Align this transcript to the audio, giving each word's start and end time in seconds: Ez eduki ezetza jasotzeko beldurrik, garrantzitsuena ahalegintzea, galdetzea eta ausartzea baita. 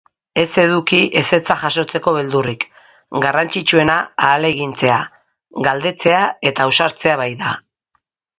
Ez 0.41 0.59
eduki 0.61 1.01
ezetza 1.19 1.57
jasotzeko 1.63 2.13
beldurrik, 2.15 2.65
garrantzitsuena 3.25 3.99
ahalegintzea, 4.29 4.97
galdetzea 5.69 6.25
eta 6.53 6.69
ausartzea 6.71 7.21
baita. 7.23 7.55